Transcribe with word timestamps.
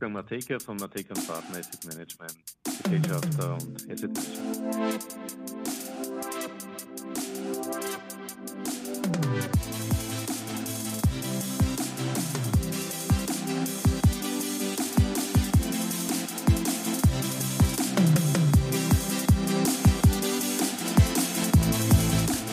Wolfgang 0.00 0.14
Mateka 0.14 0.60
von 0.60 0.76
Mateka 0.76 1.12
Partner 1.26 1.58
Asset 1.58 1.84
Management, 1.86 2.32
Gesellschafter 2.84 3.54
und 3.54 3.90
Asset 3.90 4.12
Manager. 4.14 4.98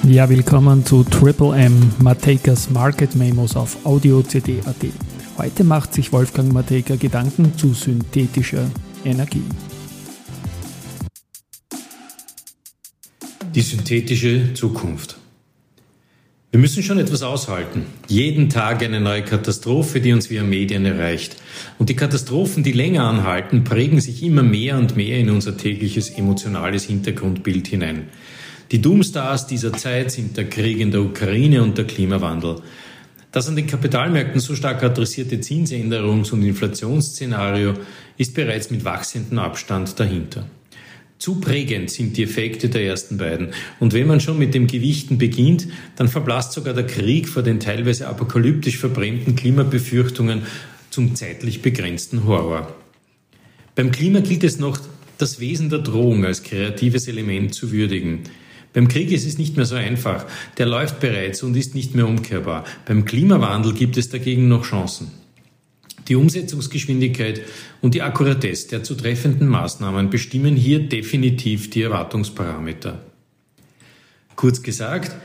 Ja, 0.04 0.27
willkommen 0.27 0.84
zu 0.84 1.04
Triple 1.04 1.55
M 1.55 1.91
Matekas 2.00 2.71
Market 2.71 3.16
Memos 3.16 3.55
auf 3.55 3.86
Audio 3.86 4.23
CD.at. 4.23 5.14
Heute 5.38 5.66
macht 5.66 5.94
sich 5.94 6.14
Wolfgang 6.14 6.54
Mateka 6.54 6.96
Gedanken 6.96 7.58
zu 7.58 7.74
synthetischer 7.74 8.72
Energie. 9.04 9.43
Die 13.54 13.62
synthetische 13.62 14.54
Zukunft. 14.54 15.18
Wir 16.52 16.62
müssen 16.62 16.84
schon 16.84 17.00
etwas 17.00 17.21
aushalten. 17.21 17.86
Jeden 18.07 18.48
Tag 18.48 18.82
eine 18.82 19.02
neue 19.02 19.24
Katastrophe, 19.24 20.00
die 20.00 20.14
uns 20.14 20.29
via 20.29 20.42
Medien 20.42 20.86
erreicht. 20.86 21.36
Und 21.79 21.90
die 21.90 21.98
Katastrophen, 21.98 22.64
die 22.64 22.71
länger 22.71 23.04
anhalten, 23.04 23.65
prägen 23.65 24.00
sich 24.00 24.24
immer 24.24 24.42
mehr 24.42 24.78
und 24.78 24.96
mehr 24.96 25.20
in 25.20 25.29
unser 25.29 25.57
tägliches 25.57 26.12
emotionales 26.12 26.86
Hintergrundbild 26.86 27.68
hinein. 27.68 28.07
Die 28.71 28.82
Doomstars 28.82 29.48
dieser 29.48 29.74
Zeit 29.74 30.12
sind 30.12 30.38
der 30.38 30.50
Krieg 30.50 30.79
in 30.79 30.92
der 30.92 31.02
Ukraine 31.02 31.62
und 31.62 31.78
der 31.78 31.86
Klimawandel. 31.86 32.62
Das 33.36 33.50
an 33.50 33.58
den 33.58 33.67
Kapitalmärkten 33.67 34.39
so 34.39 34.56
stark 34.56 34.81
adressierte 34.81 35.36
Zinsänderungs- 35.42 36.31
und 36.31 36.42
Inflationsszenario 36.42 37.73
ist 38.16 38.34
bereits 38.34 38.72
mit 38.72 38.86
wachsendem 38.86 39.39
Abstand 39.39 40.00
dahinter. 40.00 40.48
Zu 41.20 41.42
prägend 41.42 41.92
sind 41.92 42.16
die 42.16 42.24
Effekte 42.24 42.70
der 42.70 42.86
ersten 42.86 43.18
beiden. 43.18 43.50
Und 43.82 43.92
wenn 43.92 44.08
man 44.08 44.22
schon 44.22 44.40
mit 44.40 44.54
dem 44.54 44.68
Gewichten 44.68 45.18
beginnt, 45.18 45.68
dann 45.98 46.08
verblasst 46.08 46.54
sogar 46.54 46.74
der 46.74 46.88
Krieg 46.88 47.28
vor 47.28 47.44
den 47.44 47.59
teilweise 47.59 48.08
apokalyptisch 48.08 48.78
verbrämten 48.78 49.36
Klimabefürchtungen 49.36 50.44
zum 50.90 51.14
zeitlich 51.16 51.62
begrenzten 51.62 52.24
Horror. 52.24 52.74
Beim 53.76 53.92
Klima 53.92 54.22
gilt 54.22 54.46
es 54.46 54.59
noch, 54.59 54.80
das 55.18 55.42
Wesen 55.42 55.70
der 55.70 55.80
Drohung 55.80 56.24
als 56.24 56.42
kreatives 56.42 57.09
Element 57.09 57.54
zu 57.54 57.74
würdigen. 57.74 58.22
Beim 58.76 58.90
Krieg 58.90 59.09
ist 59.14 59.26
es 59.26 59.38
nicht 59.38 59.56
mehr 59.56 59.66
so 59.66 59.76
einfach. 59.76 60.26
Der 60.58 60.66
läuft 60.66 61.00
bereits 61.00 61.42
und 61.44 61.56
ist 61.56 61.76
nicht 61.76 61.95
mehr 61.95 62.06
umkehrbar. 62.06 62.66
Beim 62.86 63.06
Klimawandel 63.06 63.73
gibt 63.73 63.95
es 63.95 64.09
dagegen 64.09 64.50
noch 64.50 64.66
Chancen. 64.66 65.12
Die 66.09 66.18
Umsetzungsgeschwindigkeit 66.18 67.42
und 67.81 67.96
die 67.96 68.02
Akkuratesse 68.02 68.68
der 68.68 68.84
zu 68.84 68.96
treffenden 68.96 69.48
Maßnahmen 69.48 70.09
bestimmen 70.09 70.58
hier 70.58 70.80
definitiv 70.80 71.70
die 71.70 71.84
Erwartungsparameter. 71.84 73.02
Kurz 74.36 74.62
gesagt, 74.62 75.16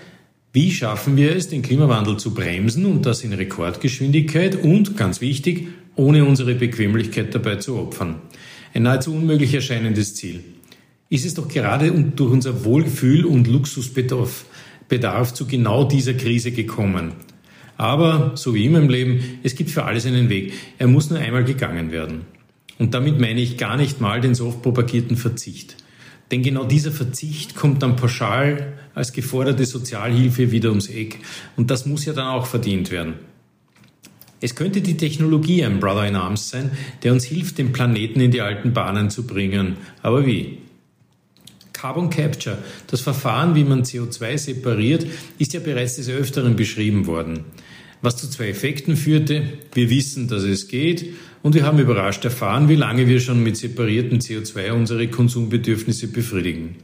wie 0.53 0.71
schaffen 0.71 1.17
wir 1.17 1.35
es, 1.35 1.49
den 1.49 1.63
Klimawandel 1.63 2.19
zu 2.19 2.33
bremsen 2.33 2.87
und 2.87 3.05
das 3.05 3.25
in 3.25 3.33
Rekordgeschwindigkeit 3.33 4.63
und, 4.63 4.97
ganz 4.97 5.21
wichtig, 5.21 5.67
ohne 5.97 6.25
unsere 6.25 6.55
Bequemlichkeit 6.55 7.35
dabei 7.35 7.57
zu 7.57 7.77
opfern? 7.77 8.23
Ein 8.75 8.85
nahezu 8.85 9.13
unmöglich 9.13 9.53
erscheinendes 9.53 10.15
Ziel 10.15 10.45
ist 11.11 11.27
es 11.27 11.35
doch 11.35 11.49
gerade 11.49 11.91
durch 11.91 12.33
unser 12.33 12.65
Wohlgefühl 12.65 13.27
und 13.27 13.47
Luxusbedarf 13.47 14.47
Bedarf 14.89 15.33
zu 15.33 15.47
genau 15.47 15.85
dieser 15.85 16.15
Krise 16.15 16.51
gekommen. 16.51 17.13
Aber, 17.77 18.33
so 18.35 18.55
wie 18.55 18.67
immer 18.67 18.81
im 18.81 18.91
Leben, 18.91 19.39
es 19.43 19.55
gibt 19.55 19.71
für 19.71 19.85
alles 19.85 20.05
einen 20.05 20.29
Weg. 20.29 20.53
Er 20.79 20.89
muss 20.89 21.09
nur 21.09 21.19
einmal 21.19 21.45
gegangen 21.45 21.93
werden. 21.93 22.23
Und 22.79 22.93
damit 22.93 23.21
meine 23.21 23.41
ich 23.41 23.57
gar 23.57 23.77
nicht 23.77 24.01
mal 24.01 24.21
den 24.21 24.35
so 24.35 24.49
oft 24.49 24.63
propagierten 24.63 25.17
Verzicht. 25.17 25.77
Denn 26.31 26.43
genau 26.43 26.65
dieser 26.65 26.93
Verzicht 26.93 27.55
kommt 27.55 27.83
dann 27.83 27.97
pauschal 27.97 28.75
als 28.95 29.13
geforderte 29.13 29.65
Sozialhilfe 29.65 30.51
wieder 30.51 30.71
ums 30.71 30.89
Eck. 30.89 31.21
Und 31.57 31.71
das 31.71 31.87
muss 31.87 32.05
ja 32.05 32.13
dann 32.13 32.27
auch 32.27 32.47
verdient 32.47 32.91
werden. 32.91 33.15
Es 34.41 34.55
könnte 34.55 34.81
die 34.81 34.97
Technologie 34.97 35.65
ein 35.65 35.81
Brother 35.81 36.07
in 36.07 36.17
Arms 36.17 36.51
sein, 36.51 36.71
der 37.03 37.13
uns 37.13 37.25
hilft, 37.25 37.59
den 37.59 37.73
Planeten 37.73 38.21
in 38.21 38.31
die 38.31 38.41
alten 38.41 38.73
Bahnen 38.73 39.11
zu 39.11 39.27
bringen. 39.27 39.77
Aber 40.03 40.27
wie? 40.27 40.59
Carbon 41.81 42.11
Capture, 42.11 42.59
das 42.89 43.01
Verfahren, 43.01 43.55
wie 43.55 43.65
man 43.65 43.85
CO2 43.85 44.37
separiert, 44.37 45.07
ist 45.39 45.55
ja 45.55 45.61
bereits 45.61 45.97
des 45.97 46.11
Öfteren 46.11 46.55
beschrieben 46.55 47.07
worden. 47.07 47.45
Was 48.03 48.19
zu 48.19 48.29
zwei 48.29 48.49
Effekten 48.49 48.99
führte, 48.99 49.45
wir 49.73 49.89
wissen, 49.89 50.29
dass 50.29 50.43
es 50.43 50.69
geht 50.69 51.15
und 51.43 51.55
wir 51.55 51.65
haben 51.65 51.79
überrascht 51.79 52.23
erfahren, 52.27 52.69
wie 52.69 52.75
lange 52.77 53.09
wir 53.09 53.19
schon 53.19 53.43
mit 53.43 53.57
separiertem 53.57 54.19
CO2 54.19 54.73
unsere 54.73 55.09
Konsumbedürfnisse 55.09 56.09
befriedigen. 56.09 56.77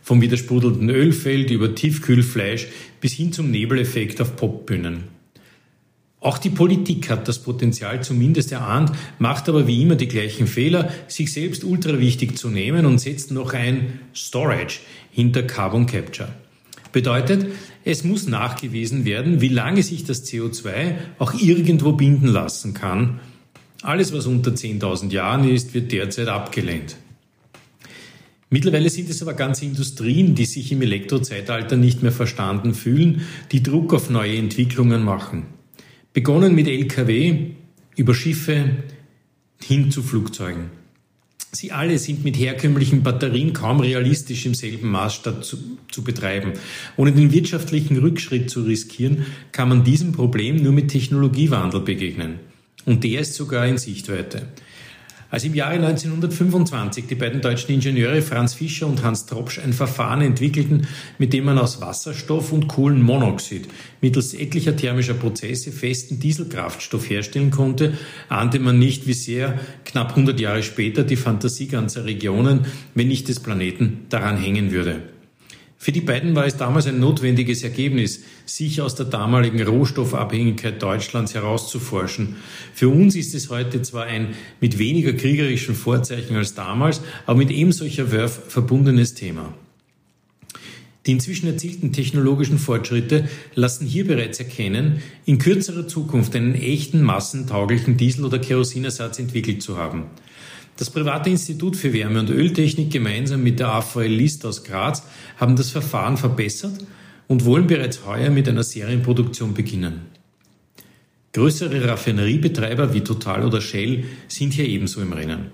Vom 0.00 0.20
widersprudelnden 0.20 0.90
Ölfeld 0.90 1.50
über 1.50 1.74
Tiefkühlfleisch 1.74 2.68
bis 3.00 3.14
hin 3.14 3.32
zum 3.32 3.50
Nebeleffekt 3.50 4.20
auf 4.20 4.36
Popbühnen. 4.36 5.13
Auch 6.24 6.38
die 6.38 6.48
Politik 6.48 7.10
hat 7.10 7.28
das 7.28 7.38
Potenzial 7.38 8.02
zumindest 8.02 8.50
erahnt, 8.50 8.92
macht 9.18 9.46
aber 9.50 9.66
wie 9.66 9.82
immer 9.82 9.94
die 9.94 10.08
gleichen 10.08 10.46
Fehler, 10.46 10.90
sich 11.06 11.30
selbst 11.30 11.64
ultra 11.64 11.98
wichtig 11.98 12.38
zu 12.38 12.48
nehmen 12.48 12.86
und 12.86 12.98
setzt 12.98 13.30
noch 13.30 13.52
ein 13.52 14.00
Storage 14.16 14.80
hinter 15.10 15.42
Carbon 15.42 15.84
Capture. 15.84 16.30
Bedeutet, 16.92 17.48
es 17.84 18.04
muss 18.04 18.26
nachgewiesen 18.26 19.04
werden, 19.04 19.42
wie 19.42 19.50
lange 19.50 19.82
sich 19.82 20.04
das 20.04 20.24
CO2 20.24 20.94
auch 21.18 21.34
irgendwo 21.34 21.92
binden 21.92 22.28
lassen 22.28 22.72
kann. 22.72 23.20
Alles, 23.82 24.14
was 24.14 24.24
unter 24.24 24.52
10.000 24.52 25.10
Jahren 25.10 25.46
ist, 25.46 25.74
wird 25.74 25.92
derzeit 25.92 26.28
abgelehnt. 26.28 26.96
Mittlerweile 28.48 28.88
sind 28.88 29.10
es 29.10 29.20
aber 29.20 29.34
ganze 29.34 29.66
Industrien, 29.66 30.34
die 30.34 30.46
sich 30.46 30.72
im 30.72 30.80
Elektrozeitalter 30.80 31.76
nicht 31.76 32.02
mehr 32.02 32.12
verstanden 32.12 32.72
fühlen, 32.72 33.26
die 33.52 33.62
Druck 33.62 33.92
auf 33.92 34.08
neue 34.08 34.38
Entwicklungen 34.38 35.02
machen. 35.04 35.48
Begonnen 36.14 36.54
mit 36.54 36.68
Lkw, 36.68 37.50
über 37.96 38.14
Schiffe 38.14 38.70
hin 39.60 39.90
zu 39.90 40.00
Flugzeugen. 40.00 40.70
Sie 41.50 41.72
alle 41.72 41.98
sind 41.98 42.22
mit 42.22 42.38
herkömmlichen 42.38 43.02
Batterien 43.02 43.52
kaum 43.52 43.80
realistisch 43.80 44.46
im 44.46 44.54
selben 44.54 44.90
Maßstab 44.90 45.44
zu, 45.44 45.58
zu, 45.90 46.04
betreiben. 46.04 46.52
Ohne 46.96 47.10
den 47.10 47.32
wirtschaftlichen 47.32 47.96
Rückschritt 47.98 48.48
zu 48.48 48.62
riskieren, 48.62 49.26
kann 49.50 49.68
man 49.68 49.82
diesem 49.82 50.12
Problem 50.12 50.62
nur 50.62 50.72
mit 50.72 50.92
Technologiewandel 50.92 51.80
begegnen. 51.80 52.38
Und 52.84 53.02
der 53.02 53.22
ist 53.22 53.34
sogar 53.34 53.66
in 53.66 53.78
Sichtweite. 53.78 54.46
Als 55.30 55.44
im 55.44 55.54
Jahre 55.54 55.74
1925 55.74 57.06
die 57.06 57.14
beiden 57.14 57.40
deutschen 57.40 57.72
Ingenieure 57.72 58.22
Franz 58.22 58.54
Fischer 58.54 58.86
und 58.86 59.02
Hans 59.02 59.26
Tropsch 59.26 59.58
ein 59.58 59.72
Verfahren 59.72 60.20
entwickelten, 60.20 60.86
mit 61.18 61.32
dem 61.32 61.44
man 61.44 61.58
aus 61.58 61.80
Wasserstoff 61.80 62.52
und 62.52 62.68
Kohlenmonoxid 62.68 63.68
mittels 64.00 64.34
etlicher 64.34 64.76
thermischer 64.76 65.14
Prozesse 65.14 65.72
festen 65.72 66.20
Dieselkraftstoff 66.20 67.08
herstellen 67.08 67.50
konnte, 67.50 67.94
ahnte 68.28 68.58
man 68.58 68.78
nicht, 68.78 69.06
wie 69.06 69.14
sehr 69.14 69.58
knapp 69.84 70.10
100 70.10 70.38
Jahre 70.38 70.62
später 70.62 71.04
die 71.04 71.16
Fantasie 71.16 71.68
ganzer 71.68 72.04
Regionen, 72.04 72.66
wenn 72.94 73.08
nicht 73.08 73.28
des 73.28 73.40
Planeten, 73.40 74.06
daran 74.10 74.36
hängen 74.36 74.72
würde. 74.72 75.13
Für 75.84 75.92
die 75.92 76.00
beiden 76.00 76.34
war 76.34 76.46
es 76.46 76.56
damals 76.56 76.86
ein 76.86 76.98
notwendiges 76.98 77.62
Ergebnis, 77.62 78.22
sich 78.46 78.80
aus 78.80 78.94
der 78.94 79.04
damaligen 79.04 79.60
Rohstoffabhängigkeit 79.60 80.82
Deutschlands 80.82 81.34
herauszuforschen. 81.34 82.36
Für 82.72 82.88
uns 82.88 83.14
ist 83.16 83.34
es 83.34 83.50
heute 83.50 83.82
zwar 83.82 84.04
ein 84.04 84.28
mit 84.62 84.78
weniger 84.78 85.12
kriegerischen 85.12 85.74
Vorzeichen 85.74 86.36
als 86.36 86.54
damals, 86.54 87.02
aber 87.26 87.36
mit 87.36 87.50
ebensolcher 87.50 88.10
Werf 88.12 88.44
verbundenes 88.48 89.12
Thema. 89.12 89.52
Die 91.04 91.12
inzwischen 91.12 91.48
erzielten 91.48 91.92
technologischen 91.92 92.58
Fortschritte 92.58 93.28
lassen 93.54 93.86
hier 93.86 94.06
bereits 94.06 94.38
erkennen, 94.38 95.02
in 95.26 95.36
kürzerer 95.36 95.86
Zukunft 95.86 96.34
einen 96.34 96.54
echten 96.54 97.02
massentauglichen 97.02 97.98
Diesel- 97.98 98.24
oder 98.24 98.38
Kerosinersatz 98.38 99.18
entwickelt 99.18 99.60
zu 99.62 99.76
haben. 99.76 100.04
Das 100.76 100.90
private 100.90 101.30
Institut 101.30 101.76
für 101.76 101.92
Wärme- 101.92 102.20
und 102.20 102.30
Öltechnik 102.30 102.90
gemeinsam 102.90 103.42
mit 103.42 103.60
der 103.60 103.68
AVL 103.68 104.06
List 104.06 104.44
aus 104.44 104.64
Graz 104.64 105.04
haben 105.36 105.54
das 105.54 105.70
Verfahren 105.70 106.16
verbessert 106.16 106.84
und 107.28 107.44
wollen 107.44 107.68
bereits 107.68 108.04
heuer 108.04 108.30
mit 108.30 108.48
einer 108.48 108.64
Serienproduktion 108.64 109.54
beginnen. 109.54 110.02
Größere 111.32 111.88
Raffineriebetreiber 111.88 112.92
wie 112.92 113.02
Total 113.02 113.44
oder 113.44 113.60
Shell 113.60 114.04
sind 114.28 114.52
hier 114.52 114.66
ebenso 114.66 115.00
im 115.00 115.12
Rennen. 115.12 115.46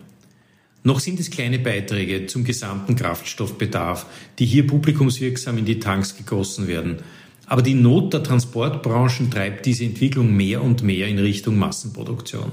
Noch 0.82 1.00
sind 1.00 1.20
es 1.20 1.30
kleine 1.30 1.58
Beiträge 1.58 2.26
zum 2.26 2.44
gesamten 2.44 2.96
Kraftstoffbedarf, 2.96 4.06
die 4.38 4.46
hier 4.46 4.66
publikumswirksam 4.66 5.58
in 5.58 5.66
die 5.66 5.78
Tanks 5.78 6.16
gegossen 6.16 6.68
werden. 6.68 6.98
Aber 7.46 7.60
die 7.60 7.74
Not 7.74 8.14
der 8.14 8.22
Transportbranchen 8.22 9.30
treibt 9.30 9.66
diese 9.66 9.84
Entwicklung 9.84 10.34
mehr 10.34 10.62
und 10.62 10.82
mehr 10.82 11.08
in 11.08 11.18
Richtung 11.18 11.58
Massenproduktion. 11.58 12.52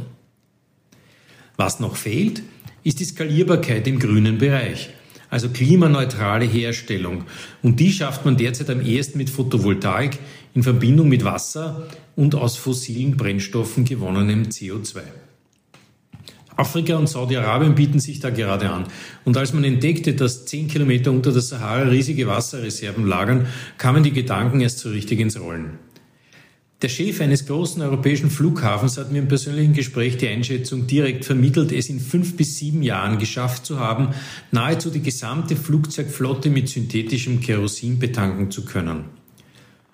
Was 1.58 1.80
noch 1.80 1.96
fehlt, 1.96 2.44
ist 2.84 3.00
die 3.00 3.06
Skalierbarkeit 3.06 3.88
im 3.88 3.98
grünen 3.98 4.38
Bereich, 4.38 4.92
also 5.32 5.50
klimaneutrale 5.50 6.46
Herstellung. 6.46 7.24
Und 7.64 7.80
die 7.80 7.92
schafft 7.92 8.26
man 8.26 8.38
derzeit 8.38 8.70
am 8.70 8.80
ehesten 8.80 9.18
mit 9.18 9.32
Photovoltaik 9.32 10.20
in 10.54 10.62
Verbindung 10.62 11.10
mit 11.10 11.26
Wasser 11.26 11.88
und 12.16 12.36
aus 12.36 12.58
fossilen 12.58 13.18
Brennstoffen 13.18 13.86
gewonnenem 13.86 14.44
CO2. 14.44 15.02
Afrika 16.56 16.96
und 16.96 17.08
Saudi-Arabien 17.08 17.76
bieten 17.76 18.00
sich 18.00 18.20
da 18.20 18.30
gerade 18.30 18.70
an. 18.70 18.86
Und 19.26 19.38
als 19.38 19.54
man 19.54 19.64
entdeckte, 19.64 20.14
dass 20.14 20.46
zehn 20.46 20.68
Kilometer 20.68 21.12
unter 21.12 21.32
der 21.32 21.42
Sahara 21.42 21.84
riesige 21.84 22.28
Wasserreserven 22.28 23.06
lagern, 23.06 23.48
kamen 23.78 24.04
die 24.04 24.12
Gedanken 24.12 24.62
erst 24.62 24.80
so 24.80 24.90
richtig 24.90 25.20
ins 25.20 25.40
Rollen. 25.40 25.78
Der 26.84 26.90
Chef 26.90 27.22
eines 27.22 27.48
großen 27.48 27.82
europäischen 27.82 28.30
Flughafens 28.30 29.00
hat 29.00 29.12
mir 29.12 29.18
im 29.18 29.28
persönlichen 29.28 29.74
Gespräch 29.74 30.18
die 30.18 30.28
Einschätzung 30.28 30.86
direkt 30.86 31.26
vermittelt, 31.26 31.72
es 31.72 31.90
in 31.90 32.00
fünf 32.00 32.38
bis 32.38 32.60
sieben 32.60 32.84
Jahren 32.84 33.18
geschafft 33.18 33.66
zu 33.66 33.80
haben, 33.80 34.10
nahezu 34.52 34.92
die 34.92 35.02
gesamte 35.02 35.56
Flugzeugflotte 35.56 36.52
mit 36.52 36.70
synthetischem 36.70 37.40
Kerosin 37.40 37.98
betanken 37.98 38.52
zu 38.52 38.64
können. 38.64 39.06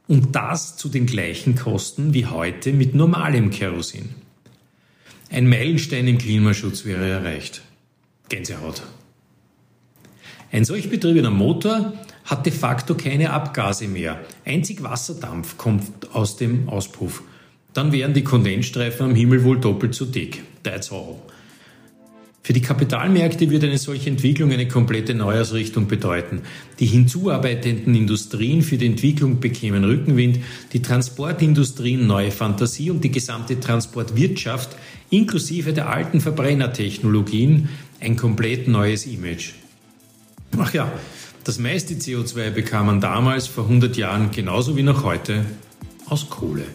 Und 0.10 0.36
das 0.36 0.76
zu 0.76 0.90
den 0.90 1.06
gleichen 1.06 1.56
Kosten 1.56 2.14
wie 2.14 2.26
heute 2.26 2.74
mit 2.74 2.94
normalem 2.96 3.50
Kerosin. 3.50 4.10
Ein 5.30 5.48
Meilenstein 5.48 6.06
im 6.10 6.18
Klimaschutz 6.18 6.84
wäre 6.84 7.08
erreicht. 7.08 7.62
Gänsehaut. 8.28 8.84
Ein 10.52 10.66
solch 10.66 10.90
betriebener 10.90 11.32
Motor 11.32 11.94
hat 12.26 12.46
de 12.46 12.54
facto 12.54 12.96
keine 12.96 13.32
Abgase 13.32 13.88
mehr. 13.88 14.20
Einzig 14.46 14.84
Wasserdampf 14.84 15.58
kommt 15.58 16.14
aus 16.14 16.38
dem 16.38 16.70
Auspuff. 16.70 17.24
Dann 17.74 17.92
wären 17.92 18.14
die 18.14 18.24
Kondensstreifen 18.24 19.08
am 19.08 19.16
Himmel 19.16 19.44
wohl 19.44 19.60
doppelt 19.60 19.96
so 19.96 20.06
dick. 20.06 20.44
That's 20.64 20.92
all. 20.92 21.16
Für 22.46 22.52
die 22.52 22.62
Kapitalmärkte 22.62 23.50
wird 23.50 23.64
eine 23.64 23.78
solche 23.78 24.10
Entwicklung 24.10 24.52
eine 24.52 24.68
komplette 24.68 25.14
Neuausrichtung 25.14 25.88
bedeuten. 25.88 26.42
Die 26.78 26.86
hinzuarbeitenden 26.86 27.96
Industrien 27.96 28.62
für 28.62 28.76
die 28.76 28.88
Entwicklung 28.88 29.40
bekämen 29.40 29.86
Rückenwind, 29.86 30.40
die 30.74 30.82
Transportindustrien 30.82 32.06
neue 32.06 32.32
Fantasie 32.32 32.92
und 32.92 33.02
die 33.02 33.12
gesamte 33.12 33.62
Transportwirtschaft 33.62 34.76
inklusive 35.10 35.72
der 35.72 35.90
alten 35.90 36.20
Verbrennertechnologien 36.20 37.70
ein 38.02 38.18
komplett 38.18 38.68
neues 38.68 39.06
Image. 39.06 39.54
Ach 40.58 40.74
ja, 40.74 40.92
das 41.44 41.60
meiste 41.60 41.94
CO2 41.96 42.52
bekam 42.52 42.86
man 42.86 43.02
damals 43.02 43.48
vor 43.48 43.66
100 43.66 43.98
Jahren 43.98 44.32
genauso 44.32 44.78
wie 44.78 44.84
noch 44.84 45.04
heute 45.04 45.46
aus 46.08 46.30
Kohle. 46.30 46.66